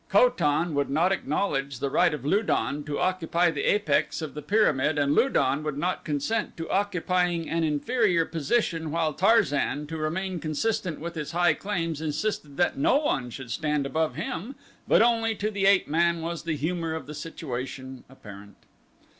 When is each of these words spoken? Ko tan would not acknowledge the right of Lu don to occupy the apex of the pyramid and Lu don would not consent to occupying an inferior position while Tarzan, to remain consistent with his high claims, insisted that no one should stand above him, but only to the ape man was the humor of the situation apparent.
Ko 0.09 0.29
tan 0.29 0.73
would 0.73 0.89
not 0.89 1.11
acknowledge 1.11 1.77
the 1.77 1.91
right 1.91 2.11
of 2.11 2.25
Lu 2.25 2.41
don 2.41 2.83
to 2.85 2.97
occupy 2.97 3.51
the 3.51 3.65
apex 3.71 4.19
of 4.23 4.33
the 4.33 4.41
pyramid 4.41 4.97
and 4.97 5.13
Lu 5.13 5.29
don 5.29 5.61
would 5.61 5.77
not 5.77 6.03
consent 6.03 6.57
to 6.57 6.67
occupying 6.71 7.47
an 7.47 7.63
inferior 7.63 8.25
position 8.25 8.89
while 8.89 9.13
Tarzan, 9.13 9.85
to 9.85 9.97
remain 9.97 10.39
consistent 10.39 10.99
with 10.99 11.13
his 11.13 11.33
high 11.33 11.53
claims, 11.53 12.01
insisted 12.01 12.57
that 12.57 12.79
no 12.79 12.95
one 12.97 13.29
should 13.29 13.51
stand 13.51 13.85
above 13.85 14.15
him, 14.15 14.55
but 14.87 15.03
only 15.03 15.35
to 15.35 15.51
the 15.51 15.67
ape 15.67 15.87
man 15.87 16.21
was 16.21 16.45
the 16.45 16.55
humor 16.55 16.95
of 16.95 17.05
the 17.05 17.13
situation 17.13 18.03
apparent. 18.09 18.55